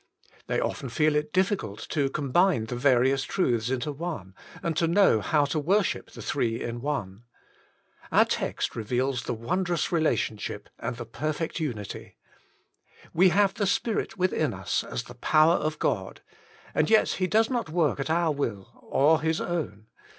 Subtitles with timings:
[0.47, 5.21] They often feel it diflBcult to combine the various truths into one, and to know
[5.21, 7.25] how to worship the Three in One.
[8.11, 12.15] Our text reveals the wondrous relationship and the perfect unity.
[13.13, 16.21] We have the Spirit within us as the power of God,
[16.73, 19.85] and yet He does not work at our will or His own.